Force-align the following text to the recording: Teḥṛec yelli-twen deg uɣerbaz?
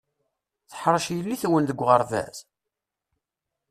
Teḥṛec 0.69 1.05
yelli-twen 1.09 1.63
deg 1.69 1.79
uɣerbaz? 1.83 2.37